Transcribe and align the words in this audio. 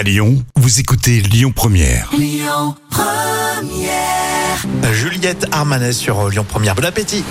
À 0.00 0.02
Lyon, 0.02 0.42
vous 0.56 0.80
écoutez 0.80 1.20
Lyon 1.20 1.52
Première. 1.54 2.10
Juliette 4.94 5.46
Armanet 5.52 5.92
sur 5.92 6.20
euh, 6.20 6.30
Lyon 6.30 6.46
Première. 6.48 6.74
Bon 6.74 6.86
appétit 6.86 7.22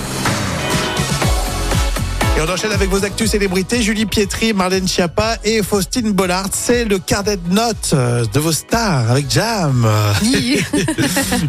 et 2.39 2.41
on 2.41 2.49
enchaîne 2.49 2.71
avec 2.71 2.89
vos 2.89 3.03
actus 3.03 3.31
célébrités, 3.31 3.81
Julie 3.81 4.05
Pietri, 4.05 4.53
Marlène 4.53 4.87
Schiappa 4.87 5.35
et 5.43 5.61
Faustine 5.61 6.13
Bollard. 6.13 6.47
C'est 6.53 6.85
le 6.85 6.97
carnet 6.97 7.35
de 7.35 7.53
notes 7.53 7.91
euh, 7.93 8.23
de 8.33 8.39
vos 8.39 8.53
stars 8.53 9.11
avec 9.11 9.29
Jam. 9.29 9.85
Oui. 10.23 10.61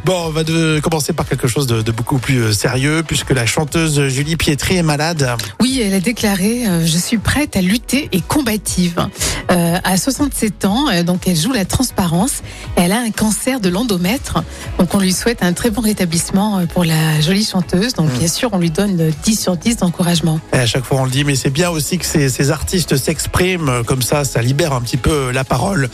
Bon, 0.05 0.27
on 0.27 0.30
va 0.30 0.42
de- 0.42 0.80
commencer 0.82 1.12
par 1.12 1.29
quelque 1.29 1.46
chose 1.46 1.66
de, 1.66 1.82
de 1.82 1.92
beaucoup 1.92 2.18
plus 2.18 2.38
euh, 2.42 2.52
sérieux 2.52 3.02
puisque 3.06 3.30
la 3.30 3.46
chanteuse 3.46 4.09
Julie 4.09 4.37
Pietri 4.37 4.77
est 4.77 4.82
malade. 4.82 5.29
Oui, 5.61 5.80
elle 5.84 5.95
a 5.95 6.00
déclaré 6.00 6.66
euh, 6.66 6.84
Je 6.84 6.98
suis 6.98 7.18
prête 7.18 7.54
à 7.57 7.61
lutter 7.61 8.09
et 8.12 8.20
combative. 8.20 9.07
Euh, 9.50 9.79
à 9.84 9.96
67 9.96 10.64
ans, 10.64 10.88
euh, 10.88 11.02
donc 11.02 11.27
elle 11.29 11.36
joue 11.36 11.52
la 11.52 11.64
transparence. 11.64 12.43
Elle 12.77 12.93
a 12.93 12.98
un 13.00 13.11
cancer 13.11 13.61
de 13.61 13.69
l'endomètre. 13.69 14.42
Donc 14.78 14.92
on 14.95 14.98
lui 14.98 15.12
souhaite 15.12 15.42
un 15.42 15.52
très 15.52 15.70
bon 15.70 15.83
rétablissement 15.83 16.66
pour 16.66 16.84
la 16.84 17.20
jolie 17.20 17.45
chanteuse. 17.45 17.95
Donc 17.95 18.11
bien 18.19 18.28
sûr, 18.28 18.48
on 18.52 18.59
lui 18.59 18.70
donne 18.70 19.00
euh, 19.00 19.11
10 19.22 19.41
sur 19.41 19.56
10 19.56 19.77
d'encouragement. 19.78 20.41
Et 20.52 20.59
à 20.59 20.66
chaque 20.66 20.80
fois 20.84 21.01
on 21.01 21.05
le 21.05 21.11
dit, 21.11 21.25
mais 21.25 21.34
c'est 21.34 21.51
bien 21.51 21.70
aussi 21.70 21.98
que 21.98 22.07
ces, 22.07 22.29
ces 22.29 22.51
artistes 22.51 22.97
s'expriment 22.97 23.69
euh, 23.69 23.83
comme 23.83 24.02
ça, 24.02 24.25
ça 24.25 24.43
libère 24.43 24.73
un 24.73 24.80
petit 24.80 24.97
peu 24.97 25.11
euh, 25.11 25.33
la 25.33 25.45
parole. 25.45 25.89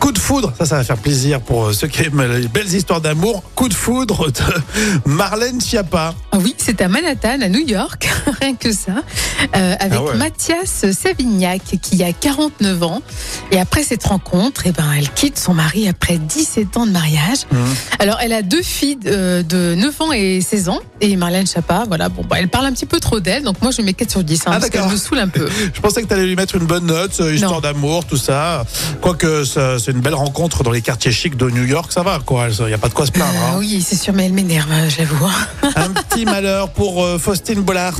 Coup 0.00 0.12
de 0.12 0.18
foudre, 0.18 0.52
ça, 0.58 0.66
ça 0.66 0.76
va 0.76 0.84
faire 0.84 0.96
plaisir 0.98 1.40
pour 1.40 1.66
euh, 1.66 1.72
ceux 1.72 1.86
qui 1.88 2.02
aiment 2.02 2.22
les 2.22 2.48
belles 2.48 2.72
histoires 2.72 3.00
d'amour. 3.00 3.42
Coup 3.54 3.68
de 3.68 3.74
foudre 3.74 4.30
de 4.30 4.40
Marlène 5.10 5.60
Schiappa. 5.60 6.14
Ah 6.32 6.38
oui, 6.40 6.54
c'est 6.58 6.80
à 6.80 6.88
Manhattan, 6.88 7.40
à 7.40 7.48
New 7.48 7.66
York, 7.66 8.08
rien 8.40 8.54
que 8.54 8.72
ça, 8.72 8.92
euh, 9.56 9.74
avec 9.78 9.98
Ah 9.98 10.02
ouais. 10.02 10.16
Mathias 10.16 10.86
Savignac, 10.92 11.62
qui 11.80 12.02
a 12.02 12.12
49 12.12 12.82
ans. 12.82 13.02
Et 13.50 13.58
après 13.58 13.82
cette 13.82 14.04
rencontre, 14.04 14.62
eh 14.66 14.72
ben, 14.72 14.90
elle 14.96 15.10
quitte 15.10 15.38
son 15.38 15.54
mari 15.54 15.88
après 15.88 16.18
17 16.18 16.76
ans 16.76 16.86
de 16.86 16.92
mariage. 16.92 17.46
Mhm. 17.50 17.60
Alors, 17.98 18.18
elle 18.22 18.32
a 18.32 18.42
deux 18.42 18.62
filles 18.62 18.96
de, 18.96 19.42
de 19.42 19.74
9 19.74 20.00
ans 20.00 20.12
et 20.12 20.40
16 20.40 20.68
ans. 20.68 20.80
Et 21.00 21.16
Marlène 21.16 21.46
Chapa, 21.46 21.84
voilà, 21.86 22.08
bon, 22.08 22.22
bah, 22.28 22.36
elle 22.38 22.48
parle 22.48 22.66
un 22.66 22.72
petit 22.72 22.86
peu 22.86 23.00
trop 23.00 23.20
d'elle. 23.20 23.42
Donc, 23.42 23.60
moi, 23.62 23.70
je 23.70 23.82
mets 23.82 23.92
4 23.92 24.10
sur 24.10 24.24
10, 24.24 24.31
hein, 24.46 24.52
Ah, 24.54 24.58
parce 24.58 24.70
qu'elle 24.70 24.86
me 24.88 24.96
saoule 24.96 25.18
un 25.18 25.28
peu. 25.28 25.48
Je 25.74 25.80
pensais 25.80 26.02
que 26.02 26.06
tu 26.06 26.14
allais 26.14 26.26
lui 26.26 26.36
mettre 26.36 26.56
une 26.56 26.66
bonne 26.66 26.86
note, 26.86 27.18
euh, 27.20 27.34
histoire 27.34 27.60
d'amour, 27.60 28.04
tout 28.04 28.16
ça. 28.16 28.64
Quoique 29.00 29.44
c'est 29.44 29.90
une 29.90 30.00
belle 30.00 30.14
rencontre 30.14 30.62
dans 30.62 30.70
les 30.70 30.82
quartiers 30.82 31.12
chics 31.12 31.36
de 31.36 31.50
New 31.50 31.64
York, 31.64 31.92
ça 31.92 32.02
va 32.02 32.20
quoi, 32.24 32.48
il 32.58 32.66
n'y 32.66 32.72
a 32.72 32.78
pas 32.78 32.88
de 32.88 32.94
quoi 32.94 33.06
se 33.06 33.12
plaindre. 33.12 33.30
Hein. 33.30 33.56
oui, 33.58 33.84
c'est 33.86 33.96
sûr, 33.96 34.12
mais 34.12 34.26
elle 34.26 34.32
m'énerve, 34.32 34.70
hein, 34.70 34.88
j'avoue. 34.88 35.28
Un 35.76 35.90
petit 35.90 36.24
malheur 36.24 36.70
pour 36.70 37.04
euh, 37.04 37.18
Faustine 37.18 37.60
Bollard. 37.62 37.92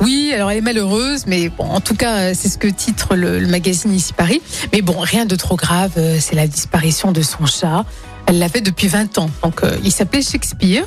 Oui, 0.00 0.32
alors 0.34 0.50
elle 0.50 0.58
est 0.58 0.62
malheureuse, 0.62 1.24
mais 1.26 1.48
bon, 1.48 1.64
en 1.64 1.80
tout 1.80 1.94
cas, 1.94 2.16
euh, 2.16 2.32
c'est 2.38 2.48
ce 2.48 2.58
que 2.58 2.68
titre 2.68 3.14
le, 3.16 3.38
le 3.38 3.46
magazine 3.48 3.92
Ici 3.94 4.12
Paris. 4.12 4.40
Mais 4.72 4.82
bon, 4.82 4.98
rien 4.98 5.26
de 5.26 5.36
trop 5.36 5.56
grave, 5.56 5.92
euh, 5.96 6.18
c'est 6.20 6.34
la 6.34 6.46
disparition 6.46 7.12
de 7.12 7.22
son 7.22 7.46
chat. 7.46 7.84
Elle 8.26 8.38
l'avait 8.38 8.62
depuis 8.62 8.88
20 8.88 9.18
ans. 9.18 9.28
Donc, 9.42 9.62
euh, 9.62 9.76
il 9.84 9.92
s'appelait 9.92 10.22
Shakespeare. 10.22 10.84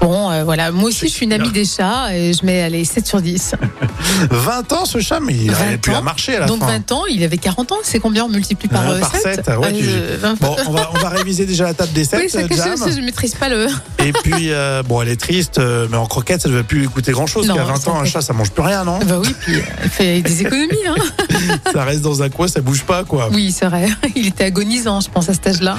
Bon, 0.00 0.17
euh, 0.30 0.44
voilà, 0.44 0.70
moi 0.70 0.88
aussi, 0.88 1.08
je 1.08 1.12
suis 1.12 1.24
une 1.26 1.32
amie 1.32 1.50
des 1.50 1.64
chats 1.64 2.14
et 2.14 2.32
je 2.32 2.44
mets, 2.44 2.62
allez, 2.62 2.84
7 2.84 3.06
sur 3.06 3.20
10. 3.20 3.52
20 4.30 4.72
ans 4.72 4.84
ce 4.84 4.98
chat, 5.00 5.20
mais 5.20 5.34
il 5.34 5.50
20 5.50 5.58
n'avait 5.64 5.78
plus 5.78 5.94
à 5.94 6.00
marcher 6.00 6.36
à 6.36 6.40
la 6.40 6.46
Donc, 6.46 6.60
fin. 6.60 6.66
20 6.66 6.92
ans, 6.92 7.02
il 7.10 7.22
avait 7.24 7.38
40 7.38 7.72
ans. 7.72 7.76
C'est 7.82 7.98
combien 8.00 8.24
on 8.24 8.28
multiplie 8.28 8.68
par, 8.68 8.88
Euh, 8.88 8.94
euh, 8.96 9.00
par 9.00 9.12
7 9.14 9.22
sept, 9.44 9.48
ouais, 9.58 9.72
tu- 9.72 9.84
Bon, 10.40 10.56
on 10.66 10.72
va, 10.72 10.90
on 10.94 10.98
va 10.98 11.08
réviser 11.08 11.46
déjà 11.46 11.64
la 11.64 11.74
table 11.74 11.92
des 11.92 12.04
7, 12.04 12.20
Oui, 12.20 12.26
c'est 12.30 12.48
que 12.48 12.54
je, 12.54 12.96
je 12.96 13.00
maîtrise 13.00 13.34
pas 13.34 13.48
le. 13.48 13.66
Et 14.04 14.12
puis, 14.12 14.50
euh, 14.52 14.82
bon, 14.82 15.02
elle 15.02 15.08
est 15.08 15.20
triste, 15.20 15.58
euh, 15.58 15.86
mais 15.90 15.96
en 15.96 16.06
croquette, 16.06 16.42
ça 16.42 16.48
ne 16.48 16.54
devait 16.54 16.64
plus 16.64 16.88
coûter 16.88 17.12
grand-chose. 17.12 17.46
Non, 17.48 17.54
Qu'à 17.54 17.64
20 17.64 17.76
ça 17.76 17.90
ans, 17.90 18.00
un 18.00 18.04
chat, 18.04 18.20
ça 18.20 18.32
mange 18.32 18.50
plus 18.50 18.62
rien, 18.62 18.84
non? 18.84 18.98
Bah 19.06 19.18
oui, 19.22 19.34
puis 19.40 19.56
euh, 19.56 19.60
elle 19.82 19.90
fait 19.90 20.20
des 20.22 20.42
économies, 20.42 20.68
hein. 20.88 20.94
Ça 21.72 21.84
reste 21.84 22.00
dans 22.02 22.22
un 22.22 22.28
coin, 22.30 22.48
ça 22.48 22.60
bouge 22.60 22.82
pas, 22.82 23.04
quoi. 23.04 23.28
Oui, 23.32 23.52
c'est 23.52 23.66
vrai. 23.66 23.88
Il 24.16 24.26
était 24.28 24.44
agonisant, 24.44 25.00
je 25.00 25.08
pense, 25.10 25.28
à 25.28 25.34
cet 25.34 25.46
âge-là. 25.46 25.78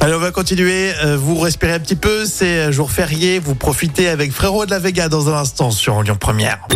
Allez, 0.00 0.14
on 0.14 0.18
va 0.18 0.30
continuer. 0.30 0.92
Euh, 1.04 1.16
Vous 1.16 1.38
respirez 1.38 1.72
un 1.74 1.78
petit 1.80 1.94
peu. 1.96 2.24
C'est 2.26 2.72
jour 2.72 2.90
férié. 2.90 3.38
Vous 3.38 3.54
profitez 3.54 3.77
avec 4.10 4.32
Frérot 4.32 4.66
de 4.66 4.72
la 4.72 4.80
Vega 4.80 5.08
dans 5.08 5.28
un 5.28 5.34
instant 5.34 5.70
sur 5.70 6.02
Lyon 6.02 6.16
Première. 6.18 6.66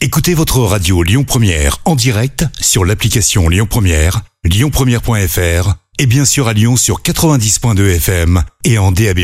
Écoutez 0.00 0.34
votre 0.34 0.58
radio 0.58 1.04
Lyon 1.04 1.22
Première 1.22 1.78
en 1.84 1.94
direct 1.94 2.44
sur 2.60 2.84
l'application 2.84 3.48
Lyon 3.48 3.66
Première, 3.70 4.22
lyonpremière.fr 4.44 5.74
et 5.98 6.06
bien 6.06 6.24
sûr 6.24 6.48
à 6.48 6.52
Lyon 6.52 6.76
sur 6.76 7.02
90.2 7.02 7.94
FM 7.96 8.42
et 8.64 8.78
en 8.78 8.90
DAB+. 8.90 9.20